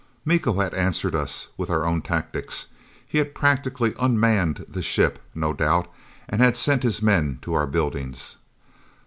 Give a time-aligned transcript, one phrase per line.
[0.25, 2.69] Miko had answered us with our own tactics.
[3.07, 5.93] He had practically unmanned the ship, no doubt,
[6.27, 8.37] and had sent his men to our buildings.